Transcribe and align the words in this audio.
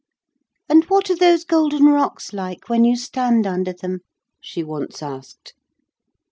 "And 0.67 0.83
what 0.85 1.11
are 1.11 1.15
those 1.15 1.45
golden 1.45 1.85
rocks 1.85 2.33
like 2.33 2.67
when 2.69 2.83
you 2.85 2.95
stand 2.95 3.45
under 3.45 3.71
them?" 3.71 3.99
she 4.41 4.63
once 4.63 5.03
asked. 5.03 5.53